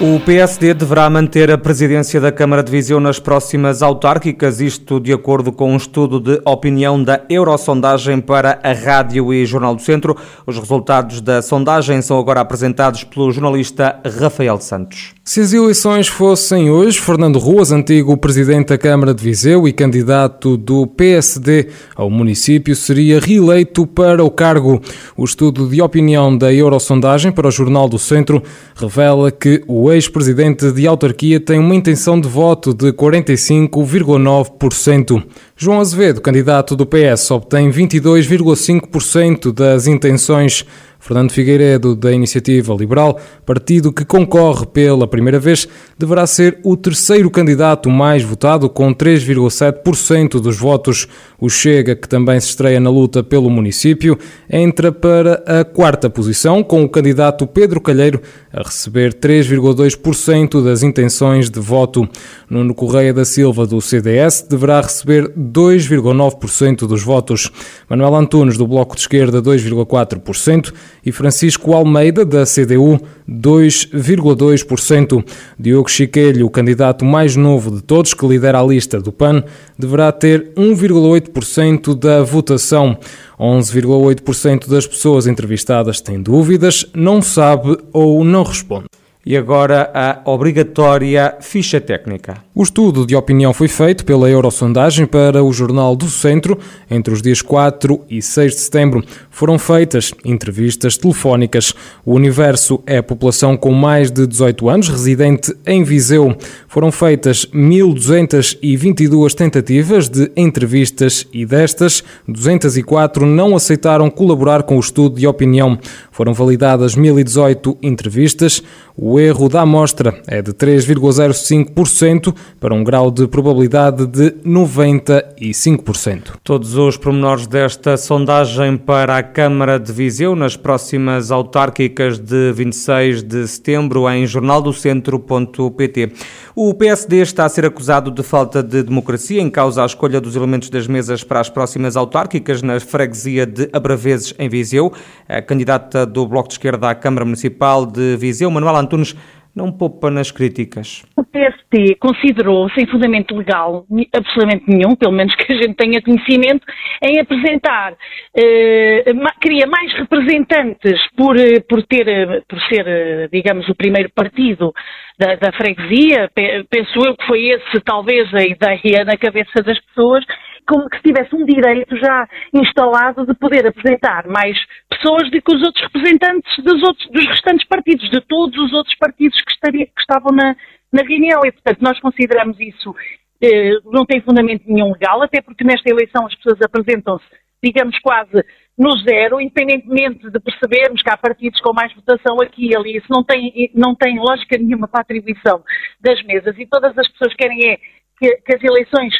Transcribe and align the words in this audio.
O 0.00 0.20
PSD 0.20 0.74
deverá 0.74 1.10
manter 1.10 1.50
a 1.50 1.58
presidência 1.58 2.20
da 2.20 2.30
Câmara 2.30 2.62
de 2.62 2.70
Viseu 2.70 3.00
nas 3.00 3.18
próximas 3.18 3.82
autárquicas, 3.82 4.60
isto 4.60 5.00
de 5.00 5.12
acordo 5.12 5.50
com 5.50 5.72
um 5.72 5.76
estudo 5.76 6.20
de 6.20 6.40
opinião 6.44 7.02
da 7.02 7.20
Eurosondagem 7.28 8.20
para 8.20 8.60
a 8.62 8.72
Rádio 8.72 9.34
e 9.34 9.44
Jornal 9.44 9.74
do 9.74 9.82
Centro. 9.82 10.16
Os 10.46 10.56
resultados 10.56 11.20
da 11.20 11.42
sondagem 11.42 12.00
são 12.00 12.16
agora 12.16 12.40
apresentados 12.40 13.02
pelo 13.02 13.32
jornalista 13.32 13.98
Rafael 14.20 14.60
Santos. 14.60 15.14
Se 15.24 15.40
as 15.40 15.52
eleições 15.52 16.06
fossem 16.06 16.70
hoje, 16.70 17.00
Fernando 17.00 17.40
Ruas, 17.40 17.72
antigo 17.72 18.16
presidente 18.16 18.68
da 18.68 18.78
Câmara 18.78 19.12
de 19.12 19.22
Viseu 19.22 19.66
e 19.66 19.72
candidato 19.72 20.56
do 20.56 20.86
PSD 20.86 21.70
ao 21.96 22.08
município, 22.08 22.74
seria 22.76 23.18
reeleito 23.18 23.84
para 23.84 24.24
o 24.24 24.30
cargo. 24.30 24.80
O 25.16 25.24
estudo 25.24 25.68
de 25.68 25.82
opinião 25.82 26.38
da 26.38 26.54
Eurosondagem 26.54 27.32
para 27.32 27.48
o 27.48 27.50
Jornal 27.50 27.88
do 27.88 27.98
Centro 27.98 28.42
revela 28.76 29.30
que 29.30 29.62
o 29.66 29.87
ex-presidente 29.92 30.72
de 30.72 30.86
autarquia 30.86 31.40
tem 31.40 31.58
uma 31.58 31.74
intenção 31.74 32.20
de 32.20 32.28
voto 32.28 32.74
de 32.74 32.92
45,9%. 32.92 35.24
João 35.60 35.80
Azevedo, 35.80 36.20
candidato 36.20 36.76
do 36.76 36.86
PS, 36.86 37.32
obtém 37.32 37.68
22,5% 37.68 39.52
das 39.52 39.88
intenções 39.88 40.64
Fernando 41.00 41.30
Figueiredo, 41.30 41.94
da 41.94 42.12
Iniciativa 42.12 42.74
Liberal, 42.74 43.18
partido 43.46 43.92
que 43.92 44.04
concorre 44.04 44.66
pela 44.66 45.06
primeira 45.06 45.38
vez, 45.38 45.68
deverá 45.96 46.26
ser 46.26 46.58
o 46.64 46.76
terceiro 46.76 47.30
candidato 47.30 47.88
mais 47.88 48.22
votado, 48.22 48.68
com 48.68 48.92
3,7% 48.92 50.40
dos 50.40 50.58
votos. 50.58 51.06
O 51.40 51.48
Chega, 51.48 51.94
que 51.94 52.08
também 52.08 52.38
se 52.40 52.48
estreia 52.48 52.80
na 52.80 52.90
luta 52.90 53.22
pelo 53.22 53.48
município, 53.48 54.18
entra 54.50 54.90
para 54.90 55.42
a 55.46 55.64
quarta 55.64 56.10
posição, 56.10 56.64
com 56.64 56.82
o 56.82 56.88
candidato 56.88 57.46
Pedro 57.46 57.80
Calheiro 57.80 58.20
a 58.52 58.62
receber 58.62 59.14
3,2% 59.14 60.62
das 60.62 60.82
intenções 60.82 61.48
de 61.48 61.60
voto. 61.60 62.08
Nuno 62.50 62.74
Correia 62.74 63.14
da 63.14 63.24
Silva, 63.24 63.66
do 63.66 63.80
CDS, 63.80 64.44
deverá 64.48 64.80
receber 64.80 65.32
2,9% 65.52 66.86
dos 66.86 67.02
votos. 67.02 67.50
Manuel 67.88 68.14
Antunes, 68.16 68.56
do 68.56 68.66
Bloco 68.66 68.94
de 68.94 69.02
Esquerda, 69.02 69.40
2,4% 69.40 70.72
e 71.04 71.12
Francisco 71.12 71.72
Almeida, 71.72 72.24
da 72.24 72.44
CDU, 72.44 73.00
2,2%. 73.28 75.24
Diogo 75.58 75.90
Chiquelho, 75.90 76.46
o 76.46 76.50
candidato 76.50 77.04
mais 77.04 77.36
novo 77.36 77.70
de 77.70 77.82
todos, 77.82 78.14
que 78.14 78.26
lidera 78.26 78.60
a 78.60 78.64
lista 78.64 79.00
do 79.00 79.12
PAN, 79.12 79.44
deverá 79.78 80.10
ter 80.12 80.52
1,8% 80.56 81.94
da 81.94 82.22
votação. 82.22 82.98
11,8% 83.38 84.68
das 84.68 84.86
pessoas 84.86 85.26
entrevistadas 85.26 86.00
têm 86.00 86.20
dúvidas, 86.20 86.84
não 86.94 87.22
sabe 87.22 87.78
ou 87.92 88.24
não 88.24 88.42
responde. 88.42 88.87
E 89.30 89.36
agora 89.36 89.90
a 89.92 90.22
obrigatória 90.24 91.36
ficha 91.42 91.78
técnica. 91.78 92.38
O 92.54 92.62
estudo 92.62 93.06
de 93.06 93.14
opinião 93.14 93.52
foi 93.52 93.68
feito 93.68 94.02
pela 94.02 94.30
Eurosondagem 94.30 95.04
para 95.04 95.44
o 95.44 95.52
Jornal 95.52 95.94
do 95.94 96.06
Centro 96.06 96.58
entre 96.90 97.12
os 97.12 97.20
dias 97.20 97.42
4 97.42 98.06
e 98.08 98.22
6 98.22 98.54
de 98.54 98.60
setembro. 98.62 99.04
Foram 99.28 99.58
feitas 99.58 100.14
entrevistas 100.24 100.96
telefónicas. 100.96 101.74
O 102.06 102.14
universo 102.14 102.82
é 102.86 102.96
a 102.96 103.02
população 103.02 103.54
com 103.54 103.70
mais 103.70 104.10
de 104.10 104.26
18 104.26 104.66
anos, 104.66 104.88
residente 104.88 105.54
em 105.66 105.84
Viseu. 105.84 106.34
Foram 106.66 106.90
feitas 106.90 107.44
1.222 107.52 109.34
tentativas 109.34 110.08
de 110.08 110.32
entrevistas 110.38 111.26
e 111.34 111.44
destas, 111.44 112.02
204 112.26 113.26
não 113.26 113.54
aceitaram 113.54 114.08
colaborar 114.08 114.62
com 114.62 114.78
o 114.78 114.80
estudo 114.80 115.20
de 115.20 115.26
opinião. 115.26 115.78
Foram 116.10 116.32
validadas 116.32 116.96
1.018 116.96 117.76
entrevistas. 117.82 118.62
O 119.00 119.20
erro 119.20 119.48
da 119.48 119.60
amostra 119.60 120.20
é 120.26 120.42
de 120.42 120.52
3,05% 120.52 122.34
para 122.58 122.74
um 122.74 122.82
grau 122.82 123.12
de 123.12 123.28
probabilidade 123.28 124.04
de 124.04 124.32
95%. 124.44 126.32
Todos 126.42 126.74
os 126.74 126.96
pormenores 126.96 127.46
desta 127.46 127.96
sondagem 127.96 128.76
para 128.76 129.16
a 129.16 129.22
Câmara 129.22 129.78
de 129.78 129.92
Viseu 129.92 130.34
nas 130.34 130.56
próximas 130.56 131.30
autárquicas 131.30 132.18
de 132.18 132.50
26 132.50 133.22
de 133.22 133.46
setembro 133.46 134.10
em 134.10 134.26
jornaldocentro.pt. 134.26 136.12
O 136.56 136.74
PSD 136.74 137.20
está 137.20 137.44
a 137.44 137.48
ser 137.48 137.66
acusado 137.66 138.10
de 138.10 138.24
falta 138.24 138.64
de 138.64 138.82
democracia 138.82 139.40
em 139.40 139.48
causa 139.48 139.84
a 139.84 139.86
escolha 139.86 140.20
dos 140.20 140.34
elementos 140.34 140.70
das 140.70 140.88
mesas 140.88 141.22
para 141.22 141.38
as 141.38 141.48
próximas 141.48 141.96
autárquicas 141.96 142.62
na 142.62 142.80
freguesia 142.80 143.46
de 143.46 143.70
Abraveses, 143.72 144.34
em 144.40 144.48
Viseu. 144.48 144.92
A 145.28 145.40
candidata 145.40 146.04
do 146.04 146.26
Bloco 146.26 146.48
de 146.48 146.54
Esquerda 146.54 146.90
à 146.90 146.96
Câmara 146.96 147.24
Municipal 147.24 147.86
de 147.86 148.16
Viseu, 148.16 148.50
Manuel 148.50 148.87
Antunes, 148.88 149.14
não 149.54 149.72
poupa 149.72 150.10
nas 150.10 150.30
críticas. 150.30 151.04
O 151.16 151.24
PST 151.24 151.96
considerou 151.98 152.70
sem 152.70 152.86
fundamento 152.86 153.36
legal 153.36 153.84
absolutamente 154.14 154.64
nenhum, 154.68 154.94
pelo 154.94 155.12
menos 155.12 155.34
que 155.34 155.52
a 155.52 155.56
gente 155.56 155.74
tenha 155.74 156.00
conhecimento, 156.00 156.64
em 157.02 157.20
apresentar, 157.20 157.94
eh, 158.36 159.04
queria 159.40 159.66
mais 159.66 159.92
representantes 159.94 161.00
por, 161.16 161.36
eh, 161.36 161.60
por, 161.68 161.82
ter, 161.82 162.06
eh, 162.06 162.42
por 162.48 162.60
ser, 162.68 162.86
eh, 162.86 163.28
digamos, 163.32 163.68
o 163.68 163.74
primeiro 163.74 164.10
partido 164.14 164.72
da, 165.18 165.34
da 165.34 165.52
freguesia, 165.52 166.30
penso 166.70 167.00
eu 167.04 167.16
que 167.16 167.26
foi 167.26 167.48
esse 167.48 167.80
talvez 167.84 168.32
a 168.32 168.42
ideia 168.42 169.04
na 169.04 169.16
cabeça 169.16 169.62
das 169.62 169.78
pessoas, 169.86 170.24
como 170.68 170.88
que 170.88 170.98
se 170.98 171.02
tivesse 171.02 171.34
um 171.34 171.46
direito 171.46 171.96
já 171.96 172.28
instalado 172.52 173.26
de 173.26 173.34
poder 173.34 173.66
apresentar 173.66 174.28
mais 174.28 174.56
pessoas 174.90 175.30
do 175.30 175.40
que 175.40 175.54
os 175.54 175.62
outros 175.62 175.82
representantes 175.84 176.62
dos, 176.62 176.82
outros, 176.82 177.10
dos 177.10 177.26
restantes 177.26 177.66
partidos, 177.66 178.08
de 178.10 178.20
todos 178.20 178.56
os 178.58 178.72
outros 178.74 178.94
partidos 178.96 179.40
que, 179.40 179.52
estaria, 179.52 179.86
que 179.86 180.00
estavam 180.00 180.30
na, 180.30 180.54
na 180.92 181.02
reunião. 181.02 181.40
E, 181.44 181.52
portanto, 181.52 181.80
nós 181.80 181.98
consideramos 182.00 182.60
isso 182.60 182.94
eh, 183.42 183.78
não 183.86 184.04
tem 184.04 184.20
fundamento 184.20 184.64
nenhum 184.66 184.92
legal, 184.92 185.22
até 185.22 185.40
porque 185.40 185.64
nesta 185.64 185.88
eleição 185.88 186.26
as 186.26 186.34
pessoas 186.34 186.60
apresentam-se, 186.60 187.24
digamos, 187.62 187.98
quase 188.00 188.44
no 188.76 188.96
zero, 188.98 189.40
independentemente 189.40 190.30
de 190.30 190.38
percebermos 190.38 191.02
que 191.02 191.10
há 191.10 191.16
partidos 191.16 191.60
com 191.60 191.72
mais 191.72 191.92
votação 191.94 192.40
aqui 192.40 192.70
e 192.70 192.76
ali. 192.76 192.96
Isso 192.96 193.08
não 193.10 193.24
tem, 193.24 193.70
não 193.74 193.94
tem 193.94 194.18
lógica 194.18 194.58
nenhuma 194.58 194.86
para 194.86 195.00
a 195.00 195.02
atribuição 195.02 195.64
das 196.00 196.22
mesas. 196.24 196.56
E 196.58 196.66
todas 196.66 196.96
as 196.96 197.08
pessoas 197.08 197.34
querem 197.34 197.70
é 197.70 197.76
que, 198.18 198.36
que 198.36 198.54
as 198.54 198.62
eleições 198.62 199.14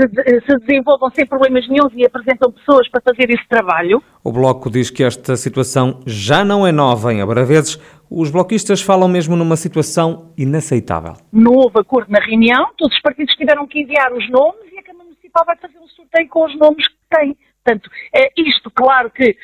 se, 0.00 0.40
se 0.46 0.58
desenvolvam 0.58 1.10
sem 1.10 1.26
problemas 1.26 1.68
nenhums 1.68 1.92
e 1.94 2.06
apresentam 2.06 2.52
pessoas 2.52 2.88
para 2.88 3.00
fazer 3.00 3.30
esse 3.30 3.46
trabalho. 3.48 4.02
O 4.24 4.32
Bloco 4.32 4.70
diz 4.70 4.90
que 4.90 5.02
esta 5.02 5.36
situação 5.36 6.00
já 6.06 6.44
não 6.44 6.66
é 6.66 6.72
nova 6.72 7.12
em 7.12 7.20
Abraveses. 7.20 7.78
Os 8.10 8.30
bloquistas 8.30 8.82
falam 8.82 9.08
mesmo 9.08 9.36
numa 9.36 9.56
situação 9.56 10.32
inaceitável. 10.36 11.14
Não 11.32 11.52
houve 11.52 11.78
acordo 11.78 12.10
na 12.10 12.20
reunião, 12.20 12.70
todos 12.76 12.96
os 12.96 13.02
partidos 13.02 13.34
tiveram 13.34 13.66
que 13.66 13.80
enviar 13.80 14.12
os 14.12 14.28
nomes 14.30 14.72
e 14.72 14.78
a 14.78 14.82
Câmara 14.82 15.04
Municipal 15.04 15.44
vai 15.46 15.56
fazer 15.56 15.78
um 15.78 15.88
sorteio 15.88 16.28
com 16.28 16.44
os 16.44 16.58
nomes 16.58 16.88
que 16.88 16.94
tem. 17.16 17.36
Portanto, 17.62 17.90
é 18.14 18.32
isto, 18.36 18.70
claro 18.70 19.10
que 19.10 19.36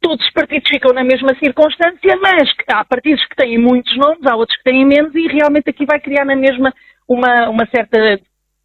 todos 0.00 0.24
os 0.24 0.32
partidos 0.32 0.68
ficam 0.68 0.92
na 0.92 1.02
mesma 1.02 1.34
circunstância, 1.38 2.16
mas 2.22 2.48
há 2.68 2.84
partidos 2.84 3.24
que 3.26 3.36
têm 3.36 3.58
muitos 3.58 3.96
nomes, 3.96 4.24
há 4.26 4.36
outros 4.36 4.56
que 4.58 4.64
têm 4.64 4.84
menos 4.84 5.14
e 5.14 5.26
realmente 5.26 5.70
aqui 5.70 5.84
vai 5.84 5.98
criar 5.98 6.24
na 6.24 6.36
mesma 6.36 6.72
uma, 7.08 7.48
uma 7.48 7.66
certa 7.66 8.20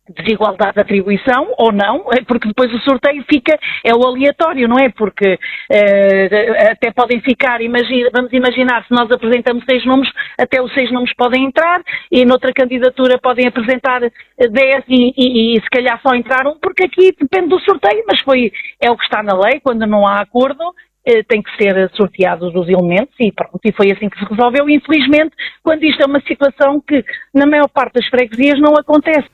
desigualdade 0.10 0.74
de 0.74 0.82
atribuição 0.82 1.54
ou 1.58 1.72
não, 1.72 2.08
é 2.12 2.22
porque 2.24 2.48
depois 2.48 2.74
o 2.74 2.80
sorteio 2.80 3.24
fica, 3.30 3.58
é 3.84 3.94
o 3.96 4.06
aleatório, 4.06 4.68
não 4.68 4.78
é? 4.78 4.90
Porque 4.90 5.36
uh, 5.36 6.72
até 6.72 6.92
podem 6.92 7.22
ficar, 7.22 7.62
imagina, 7.62 8.10
vamos 8.14 8.34
imaginar, 8.34 8.86
se 8.86 8.92
nós 8.92 9.10
apresentamos 9.10 9.64
seis 9.70 9.86
nomes, 9.86 10.10
até 10.38 10.62
os 10.62 10.74
seis 10.74 10.92
nomes 10.92 11.14
podem 11.16 11.46
entrar 11.46 11.82
e 12.12 12.26
noutra 12.26 12.52
candidatura 12.52 13.18
podem 13.18 13.48
apresentar 13.48 14.02
dez 14.02 14.84
e, 14.90 15.14
e, 15.18 15.58
e 15.58 15.62
se 15.62 15.70
calhar 15.70 16.00
só 16.02 16.14
entrar 16.14 16.46
um, 16.48 16.60
porque 16.60 16.84
aqui 16.84 17.16
depende 17.18 17.50
do 17.50 17.60
sorteio, 17.62 18.04
mas 18.06 18.20
foi, 18.22 18.52
é 18.82 18.92
o 18.92 18.98
que 18.98 19.06
está 19.06 19.24
na 19.24 19.34
lei, 19.34 19.62
quando 19.62 19.88
não 19.88 20.06
há 20.06 20.20
acordo, 20.20 20.68
uh, 20.68 21.24
tem 21.30 21.42
que 21.42 21.56
ser 21.56 21.90
sorteados 21.94 22.54
os 22.54 22.68
elementos 22.68 23.16
e 23.22 23.32
pronto, 23.32 23.60
e 23.64 23.72
foi 23.72 23.90
assim 23.94 24.10
que 24.10 24.20
se 24.20 24.26
resolveu. 24.26 24.70
Infelizmente, 24.70 25.34
quando 25.64 25.82
isto 25.86 26.04
é 26.04 26.06
uma 26.06 26.20
situação 26.22 26.82
que 26.82 27.06
na 27.34 27.46
maior 27.46 27.70
parte 27.70 27.94
das 27.94 28.08
freguesias 28.08 28.60
não 28.60 28.74
acontece. 28.76 29.30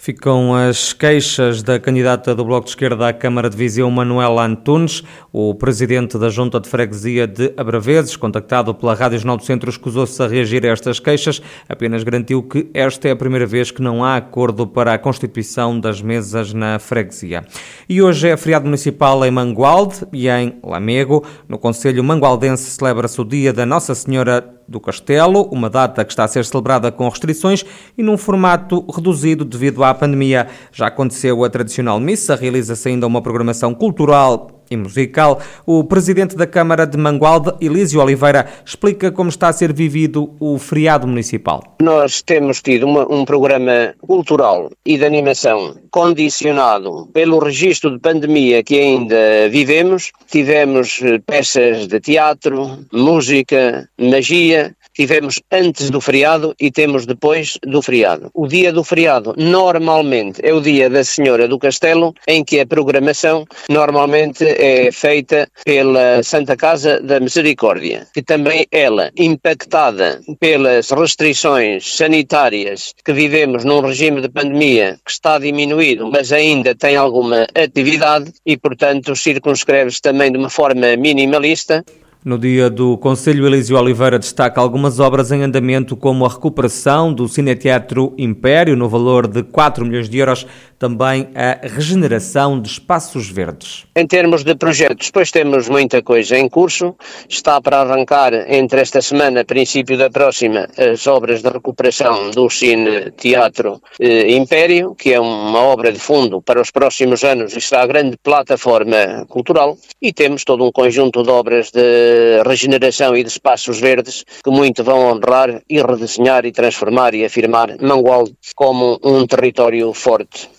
Ficam 0.00 0.54
as 0.54 0.92
queixas 0.92 1.60
da 1.60 1.76
candidata 1.80 2.32
do 2.32 2.44
Bloco 2.44 2.66
de 2.66 2.70
Esquerda 2.70 3.08
à 3.08 3.12
Câmara 3.12 3.50
de 3.50 3.56
Viseu, 3.56 3.90
Manuel 3.90 4.38
Antunes. 4.38 5.02
O 5.32 5.56
presidente 5.56 6.16
da 6.16 6.28
Junta 6.28 6.60
de 6.60 6.68
Freguesia 6.68 7.26
de 7.26 7.52
Abraveses, 7.56 8.14
contactado 8.14 8.72
pela 8.72 8.94
Rádio 8.94 9.18
Jornal 9.18 9.36
do 9.36 9.42
Centro, 9.42 9.68
escusou-se 9.68 10.22
a 10.22 10.28
reagir 10.28 10.64
a 10.64 10.68
estas 10.68 11.00
queixas, 11.00 11.42
apenas 11.68 12.04
garantiu 12.04 12.44
que 12.44 12.70
esta 12.72 13.08
é 13.08 13.10
a 13.10 13.16
primeira 13.16 13.44
vez 13.44 13.72
que 13.72 13.82
não 13.82 14.04
há 14.04 14.16
acordo 14.16 14.68
para 14.68 14.94
a 14.94 14.98
constituição 14.98 15.78
das 15.80 16.00
mesas 16.00 16.54
na 16.54 16.78
freguesia. 16.78 17.44
E 17.88 18.00
hoje 18.00 18.28
é 18.28 18.36
feriado 18.36 18.66
municipal 18.66 19.24
em 19.26 19.32
Mangualde 19.32 20.06
e 20.12 20.28
em 20.28 20.60
Lamego. 20.62 21.24
No 21.48 21.58
Conselho 21.58 22.04
Mangualdense 22.04 22.70
celebra-se 22.70 23.20
o 23.20 23.24
Dia 23.24 23.52
da 23.52 23.66
Nossa 23.66 23.96
Senhora 23.96 24.57
do 24.68 24.78
Castelo, 24.78 25.48
uma 25.50 25.70
data 25.70 26.04
que 26.04 26.12
está 26.12 26.24
a 26.24 26.28
ser 26.28 26.44
celebrada 26.44 26.92
com 26.92 27.08
restrições 27.08 27.64
e 27.96 28.02
num 28.02 28.18
formato 28.18 28.84
reduzido 28.94 29.44
devido 29.44 29.82
à 29.82 29.94
pandemia. 29.94 30.48
Já 30.70 30.88
aconteceu 30.88 31.42
a 31.42 31.48
tradicional 31.48 31.98
missa, 31.98 32.36
realiza-se 32.36 32.88
ainda 32.88 33.06
uma 33.06 33.22
programação 33.22 33.74
cultural 33.74 34.57
e 34.70 34.76
musical. 34.76 35.40
O 35.66 35.84
presidente 35.84 36.36
da 36.36 36.46
Câmara 36.46 36.86
de 36.86 36.96
Mangualde, 36.96 37.52
Elísio 37.60 38.00
Oliveira, 38.00 38.46
explica 38.64 39.10
como 39.10 39.30
está 39.30 39.48
a 39.48 39.52
ser 39.52 39.72
vivido 39.72 40.34
o 40.40 40.58
feriado 40.58 41.06
municipal. 41.06 41.76
Nós 41.80 42.22
temos 42.22 42.60
tido 42.62 42.86
uma, 42.86 43.10
um 43.12 43.24
programa 43.24 43.94
cultural 44.00 44.70
e 44.84 44.96
de 44.96 45.04
animação 45.04 45.76
condicionado 45.90 47.08
pelo 47.12 47.38
registro 47.38 47.90
de 47.90 47.98
pandemia 47.98 48.62
que 48.62 48.78
ainda 48.78 49.48
vivemos. 49.50 50.12
Tivemos 50.30 51.00
eh, 51.02 51.18
peças 51.24 51.86
de 51.86 52.00
teatro, 52.00 52.78
música, 52.92 53.88
magia, 53.98 54.74
tivemos 54.98 55.40
antes 55.52 55.90
do 55.90 56.00
feriado 56.00 56.56
e 56.58 56.72
temos 56.72 57.06
depois 57.06 57.56
do 57.62 57.80
feriado. 57.80 58.32
O 58.34 58.48
dia 58.48 58.72
do 58.72 58.82
feriado 58.82 59.32
normalmente 59.38 60.40
é 60.42 60.52
o 60.52 60.60
dia 60.60 60.90
da 60.90 61.04
Senhora 61.04 61.46
do 61.46 61.56
Castelo, 61.56 62.12
em 62.26 62.44
que 62.44 62.58
a 62.58 62.66
programação 62.66 63.44
normalmente 63.70 64.44
é 64.44 64.90
feita 64.90 65.48
pela 65.64 66.20
Santa 66.24 66.56
Casa 66.56 67.00
da 67.00 67.20
Misericórdia, 67.20 68.08
que 68.12 68.22
também 68.22 68.66
ela, 68.72 69.12
impactada 69.16 70.20
pelas 70.40 70.90
restrições 70.90 71.96
sanitárias 71.96 72.92
que 73.04 73.12
vivemos 73.12 73.64
num 73.64 73.80
regime 73.80 74.20
de 74.20 74.28
pandemia 74.28 74.98
que 75.04 75.12
está 75.12 75.38
diminuído, 75.38 76.10
mas 76.10 76.32
ainda 76.32 76.74
tem 76.74 76.96
alguma 76.96 77.46
atividade 77.54 78.32
e, 78.44 78.56
portanto, 78.56 79.14
circunscreve-se 79.14 80.02
também 80.02 80.32
de 80.32 80.38
uma 80.38 80.50
forma 80.50 80.96
minimalista. 80.96 81.84
No 82.28 82.36
dia 82.36 82.68
do 82.68 82.98
Conselho, 82.98 83.46
Elísio 83.46 83.74
Oliveira 83.78 84.18
destaca 84.18 84.60
algumas 84.60 85.00
obras 85.00 85.32
em 85.32 85.42
andamento, 85.42 85.96
como 85.96 86.26
a 86.26 86.28
recuperação 86.28 87.10
do 87.10 87.26
Cineteatro 87.26 88.12
Império, 88.18 88.76
no 88.76 88.86
valor 88.86 89.26
de 89.26 89.42
4 89.42 89.82
milhões 89.82 90.10
de 90.10 90.18
euros, 90.18 90.46
também 90.78 91.30
a 91.34 91.66
regeneração 91.66 92.60
de 92.60 92.68
espaços 92.68 93.30
verdes. 93.30 93.86
Em 93.96 94.06
termos 94.06 94.44
de 94.44 94.54
projetos, 94.54 95.06
depois 95.06 95.30
temos 95.30 95.70
muita 95.70 96.02
coisa 96.02 96.38
em 96.38 96.50
curso. 96.50 96.94
Está 97.26 97.62
para 97.62 97.80
arrancar 97.80 98.34
entre 98.52 98.82
esta 98.82 99.00
semana, 99.00 99.42
princípio 99.42 99.96
da 99.96 100.10
próxima, 100.10 100.68
as 100.76 101.06
obras 101.06 101.40
de 101.40 101.48
recuperação 101.48 102.30
do 102.30 102.50
Cine 102.50 103.10
Teatro 103.12 103.80
eh, 103.98 104.32
Império, 104.32 104.94
que 104.94 105.14
é 105.14 105.18
uma 105.18 105.60
obra 105.60 105.90
de 105.90 105.98
fundo 105.98 106.42
para 106.42 106.60
os 106.60 106.70
próximos 106.70 107.24
anos 107.24 107.56
e 107.56 107.60
será 107.62 107.84
a 107.84 107.86
grande 107.86 108.18
plataforma 108.22 109.24
cultural. 109.30 109.78
E 110.00 110.12
temos 110.12 110.44
todo 110.44 110.62
um 110.62 110.70
conjunto 110.70 111.22
de 111.22 111.30
obras 111.30 111.70
de 111.70 112.17
regeneração 112.44 113.16
e 113.16 113.22
de 113.22 113.28
espaços 113.28 113.80
verdes 113.80 114.24
que 114.42 114.50
muito 114.50 114.84
vão 114.84 115.10
honrar 115.10 115.62
e 115.68 115.80
redesenhar 115.80 116.44
e 116.44 116.52
transformar 116.52 117.14
e 117.14 117.24
afirmar 117.24 117.76
Mangualde 117.80 118.34
como 118.54 118.98
um 119.02 119.26
território 119.26 119.92
forte. 119.92 120.57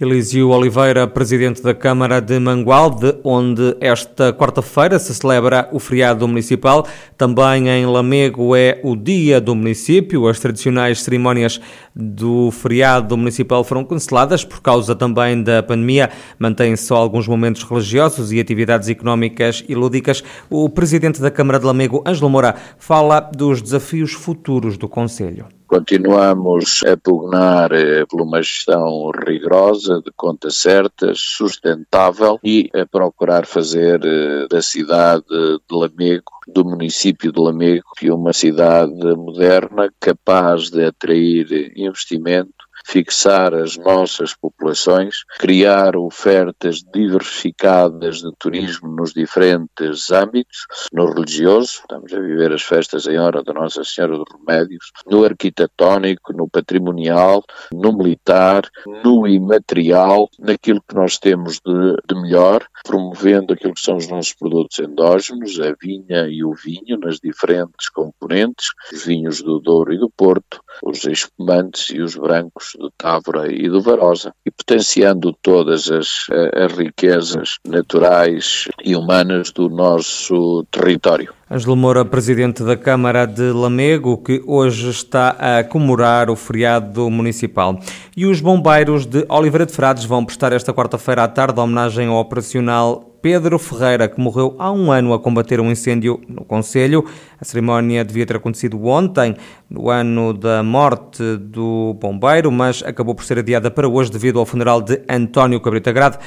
Elísio 0.00 0.50
Oliveira, 0.50 1.08
presidente 1.08 1.60
da 1.60 1.74
Câmara 1.74 2.20
de 2.20 2.38
Mangualde, 2.38 3.18
onde 3.24 3.76
esta 3.80 4.32
quarta-feira 4.32 4.96
se 4.96 5.12
celebra 5.12 5.68
o 5.72 5.80
feriado 5.80 6.28
municipal. 6.28 6.86
Também 7.16 7.68
em 7.68 7.84
Lamego 7.84 8.54
é 8.54 8.78
o 8.84 8.94
dia 8.94 9.40
do 9.40 9.56
município. 9.56 10.28
As 10.28 10.38
tradicionais 10.38 11.02
cerimónias 11.02 11.60
do 11.92 12.52
feriado 12.52 13.16
municipal 13.16 13.64
foram 13.64 13.84
canceladas 13.84 14.44
por 14.44 14.62
causa 14.62 14.94
também 14.94 15.42
da 15.42 15.64
pandemia. 15.64 16.10
Mantêm-se 16.38 16.84
só 16.84 16.94
alguns 16.94 17.26
momentos 17.26 17.64
religiosos 17.64 18.30
e 18.30 18.38
atividades 18.38 18.88
económicas 18.88 19.64
e 19.68 19.74
lúdicas. 19.74 20.22
O 20.48 20.68
presidente 20.68 21.20
da 21.20 21.28
Câmara 21.28 21.58
de 21.58 21.66
Lamego, 21.66 22.04
Ângelo 22.06 22.30
Moura, 22.30 22.54
fala 22.78 23.18
dos 23.18 23.60
desafios 23.60 24.12
futuros 24.12 24.78
do 24.78 24.88
Conselho. 24.88 25.57
Continuamos 25.68 26.82
a 26.84 26.96
pugnar 26.96 27.70
eh, 27.72 28.06
por 28.06 28.22
uma 28.22 28.40
gestão 28.42 29.10
rigorosa, 29.10 30.00
de 30.02 30.10
contas 30.16 30.56
certas, 30.62 31.18
sustentável 31.20 32.40
e 32.42 32.70
a 32.74 32.86
procurar 32.86 33.44
fazer 33.44 34.00
eh, 34.02 34.48
da 34.48 34.62
cidade 34.62 35.26
de 35.28 35.76
Lamego, 35.76 36.32
do 36.46 36.64
município 36.64 37.30
de 37.30 37.38
Lamego, 37.38 37.84
uma 38.04 38.32
cidade 38.32 39.14
moderna 39.14 39.92
capaz 40.00 40.70
de 40.70 40.86
atrair 40.86 41.70
investimento 41.76 42.67
fixar 42.88 43.52
as 43.52 43.76
nossas 43.76 44.34
populações, 44.34 45.16
criar 45.38 45.94
ofertas 45.94 46.82
diversificadas 46.82 48.22
de 48.22 48.32
turismo 48.38 48.88
nos 48.88 49.12
diferentes 49.12 50.10
âmbitos, 50.10 50.66
no 50.90 51.04
religioso, 51.12 51.80
estamos 51.82 52.10
a 52.14 52.18
viver 52.18 52.50
as 52.50 52.62
festas 52.62 53.06
em 53.06 53.18
hora 53.18 53.42
da 53.42 53.52
Nossa 53.52 53.84
Senhora 53.84 54.16
dos 54.16 54.26
Remédios, 54.32 54.90
no 55.06 55.22
arquitetónico, 55.22 56.32
no 56.32 56.48
patrimonial, 56.48 57.44
no 57.70 57.92
militar, 57.92 58.62
no 59.04 59.26
imaterial, 59.26 60.30
naquilo 60.38 60.82
que 60.88 60.94
nós 60.94 61.18
temos 61.18 61.60
de, 61.60 61.96
de 62.08 62.14
melhor, 62.22 62.66
promovendo 62.84 63.52
aquilo 63.52 63.74
que 63.74 63.82
são 63.82 63.96
os 63.96 64.08
nossos 64.08 64.32
produtos 64.32 64.78
endógenos, 64.78 65.60
a 65.60 65.74
vinha 65.78 66.26
e 66.26 66.42
o 66.42 66.54
vinho, 66.54 66.98
nas 66.98 67.20
diferentes 67.20 67.90
componentes, 67.90 68.68
os 68.90 69.04
vinhos 69.04 69.42
do 69.42 69.60
Douro 69.60 69.92
e 69.92 69.98
do 69.98 70.08
Porto, 70.08 70.62
os 70.82 71.04
espumantes 71.04 71.90
e 71.90 72.00
os 72.00 72.16
brancos 72.16 72.77
do 72.78 72.90
Távora 72.96 73.52
e 73.52 73.68
do 73.68 73.82
Varosa, 73.82 74.32
e 74.46 74.50
potenciando 74.50 75.36
todas 75.42 75.90
as, 75.90 76.26
as 76.54 76.72
riquezas 76.72 77.58
naturais 77.66 78.68
e 78.84 78.94
humanas 78.94 79.50
do 79.50 79.68
nosso 79.68 80.64
território. 80.70 81.34
Ângelo 81.50 81.74
Moura, 81.74 82.04
presidente 82.04 82.62
da 82.62 82.76
Câmara 82.76 83.26
de 83.26 83.50
Lamego, 83.52 84.18
que 84.18 84.42
hoje 84.46 84.90
está 84.90 85.30
a 85.30 85.64
comemorar 85.64 86.30
o 86.30 86.36
feriado 86.36 87.08
municipal. 87.08 87.80
E 88.14 88.26
os 88.26 88.40
bombeiros 88.40 89.06
de 89.06 89.24
Oliveira 89.30 89.64
de 89.64 89.72
Frades 89.72 90.04
vão 90.04 90.24
prestar 90.24 90.52
esta 90.52 90.74
quarta-feira 90.74 91.24
à 91.24 91.28
tarde 91.28 91.58
homenagem 91.58 92.06
ao 92.06 92.16
operacional 92.16 93.07
Pedro 93.20 93.58
Ferreira, 93.58 94.08
que 94.08 94.20
morreu 94.20 94.54
há 94.58 94.70
um 94.70 94.92
ano 94.92 95.12
a 95.12 95.18
combater 95.18 95.60
um 95.60 95.70
incêndio 95.70 96.20
no 96.28 96.44
Conselho. 96.44 97.04
A 97.40 97.44
cerimónia 97.44 98.04
devia 98.04 98.24
ter 98.24 98.36
acontecido 98.36 98.84
ontem, 98.86 99.36
no 99.68 99.90
ano 99.90 100.32
da 100.32 100.62
morte 100.62 101.36
do 101.36 101.94
bombeiro, 102.00 102.50
mas 102.50 102.82
acabou 102.82 103.14
por 103.14 103.24
ser 103.24 103.38
adiada 103.38 103.70
para 103.70 103.88
hoje 103.88 104.10
devido 104.10 104.38
ao 104.38 104.46
funeral 104.46 104.80
de 104.80 105.02
António 105.08 105.60
Cabrita 105.60 105.92
Grade. 105.92 106.18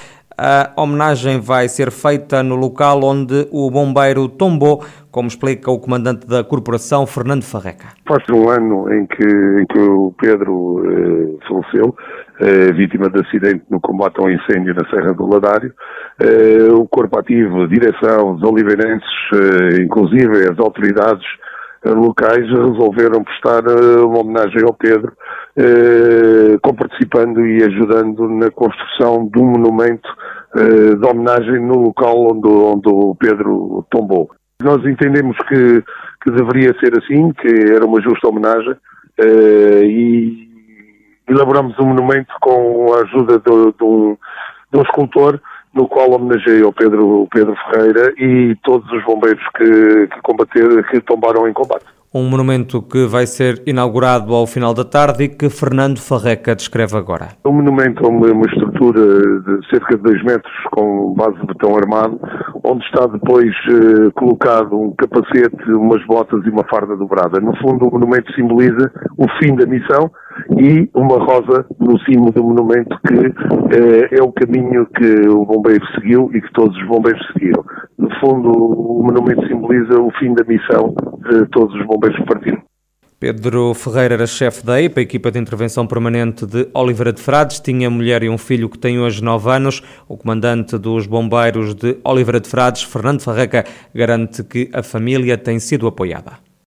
A 0.43 0.73
homenagem 0.75 1.39
vai 1.39 1.67
ser 1.67 1.91
feita 1.91 2.41
no 2.41 2.55
local 2.55 3.03
onde 3.03 3.47
o 3.51 3.69
bombeiro 3.69 4.27
tombou, 4.27 4.83
como 5.11 5.27
explica 5.27 5.69
o 5.69 5.79
comandante 5.79 6.25
da 6.25 6.43
corporação, 6.43 7.05
Fernando 7.05 7.43
Farreca. 7.43 7.89
Faz 8.07 8.27
um 8.31 8.49
ano 8.49 8.91
em 8.91 9.05
que, 9.05 9.23
em 9.23 9.67
que 9.67 9.79
o 9.79 10.11
Pedro 10.19 10.81
eh, 10.83 11.47
faleceu, 11.47 11.95
eh, 12.39 12.71
vítima 12.71 13.07
de 13.11 13.19
acidente 13.19 13.65
no 13.69 13.79
combate 13.79 14.19
ao 14.19 14.31
incêndio 14.31 14.73
na 14.73 14.89
Serra 14.89 15.13
do 15.13 15.27
Ladário. 15.27 15.71
Eh, 16.19 16.71
o 16.71 16.87
corpo 16.87 17.19
ativo, 17.19 17.61
a 17.61 17.67
direção, 17.67 18.31
os 18.31 18.41
oliveirenses, 18.41 19.13
eh, 19.35 19.83
inclusive 19.83 20.49
as 20.49 20.57
autoridades 20.57 21.27
locais 21.85 22.47
resolveram 22.47 23.23
prestar 23.23 23.63
eh, 23.67 24.01
uma 24.01 24.19
homenagem 24.19 24.63
ao 24.63 24.73
Pedro, 24.73 25.13
eh, 25.57 26.57
participando 26.77 27.45
e 27.45 27.63
ajudando 27.63 28.27
na 28.29 28.49
construção 28.51 29.27
de 29.27 29.39
um 29.39 29.51
monumento 29.51 30.09
de 30.53 31.07
homenagem 31.07 31.65
no 31.65 31.79
local 31.79 32.27
onde, 32.29 32.47
onde 32.47 32.89
o 32.89 33.15
Pedro 33.15 33.85
tombou. 33.89 34.29
Nós 34.61 34.85
entendemos 34.85 35.37
que, 35.47 35.81
que 36.21 36.31
deveria 36.31 36.77
ser 36.77 36.91
assim, 36.97 37.31
que 37.31 37.71
era 37.71 37.85
uma 37.85 38.01
justa 38.01 38.27
homenagem 38.27 38.75
e 39.85 40.51
elaboramos 41.29 41.77
um 41.79 41.85
monumento 41.85 42.33
com 42.41 42.93
a 42.93 43.01
ajuda 43.01 43.39
de, 43.39 43.77
de, 43.77 43.83
um, 43.83 44.17
de 44.71 44.79
um 44.79 44.81
escultor 44.81 45.39
no 45.73 45.87
qual 45.87 46.11
homenageei 46.11 46.63
o 46.63 46.73
Pedro, 46.73 47.27
Pedro 47.31 47.55
Ferreira 47.55 48.13
e 48.17 48.55
todos 48.63 48.91
os 48.91 49.03
bombeiros 49.05 49.43
que, 49.55 50.07
que 50.07 50.21
combateram, 50.21 50.83
que 50.83 50.99
tombaram 51.01 51.47
em 51.47 51.53
combate. 51.53 51.85
Um 52.13 52.29
monumento 52.29 52.81
que 52.81 53.05
vai 53.05 53.25
ser 53.25 53.63
inaugurado 53.65 54.35
ao 54.35 54.45
final 54.45 54.73
da 54.73 54.83
tarde 54.83 55.23
e 55.23 55.29
que 55.29 55.49
Fernando 55.49 55.97
Farreca 55.97 56.53
descreve 56.53 56.97
agora. 56.97 57.29
O 57.45 57.53
monumento 57.53 58.03
é 58.03 58.07
uma, 58.09 58.27
uma 58.27 58.45
estrutura 58.47 59.01
de 59.39 59.69
cerca 59.69 59.95
de 59.95 60.03
2 60.03 60.23
metros 60.25 60.53
com 60.73 61.13
base 61.13 61.39
de 61.39 61.47
betão 61.47 61.73
armado, 61.73 62.19
onde 62.65 62.83
está 62.83 63.07
depois 63.07 63.49
eh, 63.69 64.11
colocado 64.13 64.77
um 64.77 64.93
capacete, 64.93 65.71
umas 65.71 66.05
botas 66.05 66.45
e 66.45 66.49
uma 66.49 66.65
farda 66.69 66.97
dobrada. 66.97 67.39
No 67.39 67.55
fundo, 67.59 67.87
o 67.87 67.91
monumento 67.93 68.29
simboliza 68.33 68.91
o 69.17 69.25
fim 69.39 69.55
da 69.55 69.65
missão 69.65 70.11
e 70.57 70.89
uma 70.93 71.17
rosa 71.17 71.65
no 71.79 71.99
cimo 72.01 72.31
do 72.31 72.43
monumento 72.43 72.97
que 73.07 73.15
eh, 73.75 74.09
é 74.11 74.23
o 74.23 74.31
caminho 74.31 74.85
que 74.87 75.27
o 75.27 75.45
bombeiro 75.45 75.85
seguiu 75.95 76.29
e 76.33 76.41
que 76.41 76.51
todos 76.53 76.75
os 76.77 76.87
bombeiros 76.87 77.21
seguiram. 77.33 77.63
No 77.97 78.09
fundo, 78.19 78.51
o 78.51 79.03
monumento 79.03 79.47
simboliza 79.47 79.99
o 79.99 80.11
fim 80.19 80.33
da 80.33 80.43
missão 80.43 80.93
de 81.29 81.45
todos 81.49 81.73
os 81.75 81.85
bombeiros 81.85 82.17
que 82.17 82.25
partiram. 82.25 82.61
Pedro 83.21 83.75
Ferreira 83.75 84.15
era 84.15 84.25
chefe 84.25 84.65
da 84.65 84.81
EIPA, 84.81 85.01
equipa 85.01 85.29
de 85.29 85.37
intervenção 85.37 85.85
permanente 85.85 86.43
de 86.43 86.67
Oliveira 86.73 87.13
de 87.13 87.21
Frades, 87.21 87.59
tinha 87.59 87.87
mulher 87.87 88.23
e 88.23 88.29
um 88.29 88.37
filho 88.37 88.67
que 88.67 88.79
tem 88.79 88.99
hoje 88.99 89.23
9 89.23 89.47
anos. 89.47 89.83
O 90.09 90.17
comandante 90.17 90.75
dos 90.75 91.05
bombeiros 91.05 91.75
de 91.75 91.99
Oliveira 92.03 92.39
de 92.39 92.49
Frades, 92.49 92.81
Fernando 92.81 93.21
Farreca, 93.21 93.63
garante 93.93 94.43
que 94.43 94.71
a 94.73 94.81
família 94.81 95.37
tem 95.37 95.59
sido 95.59 95.85
apoiada. 95.85 96.50